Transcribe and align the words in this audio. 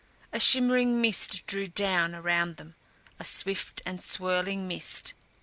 A 0.33 0.39
shimmering 0.39 0.99
mist 0.99 1.45
drew 1.45 1.67
down 1.67 2.15
around 2.15 2.57
them 2.57 2.73
a 3.19 3.23
swift 3.23 3.83
and 3.85 4.01
swirling 4.01 4.67
mist. 4.67 5.13